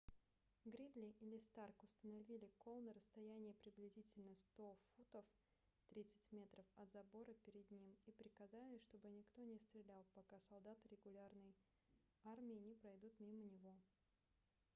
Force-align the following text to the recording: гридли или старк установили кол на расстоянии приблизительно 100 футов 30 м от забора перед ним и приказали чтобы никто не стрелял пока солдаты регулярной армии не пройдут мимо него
гридли 0.65 1.13
или 1.19 1.37
старк 1.37 1.83
установили 1.83 2.49
кол 2.57 2.81
на 2.81 2.91
расстоянии 2.91 3.53
приблизительно 3.61 4.33
100 4.35 4.75
футов 4.95 5.25
30 5.89 6.33
м 6.33 6.47
от 6.77 6.89
забора 6.89 7.35
перед 7.45 7.69
ним 7.69 7.95
и 8.07 8.11
приказали 8.11 8.79
чтобы 8.79 9.09
никто 9.11 9.43
не 9.43 9.59
стрелял 9.59 10.07
пока 10.15 10.39
солдаты 10.39 10.89
регулярной 10.89 11.53
армии 12.25 12.57
не 12.57 12.73
пройдут 12.73 13.19
мимо 13.19 13.43
него 13.45 13.75